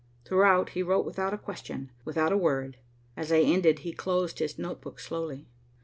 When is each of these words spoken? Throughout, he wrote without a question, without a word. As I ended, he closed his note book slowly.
Throughout, 0.25 0.69
he 0.69 0.81
wrote 0.81 1.05
without 1.05 1.31
a 1.31 1.37
question, 1.37 1.91
without 2.05 2.31
a 2.33 2.35
word. 2.39 2.77
As 3.15 3.31
I 3.31 3.41
ended, 3.41 3.79
he 3.85 3.91
closed 3.93 4.39
his 4.39 4.57
note 4.57 4.81
book 4.81 4.99
slowly. 4.99 5.47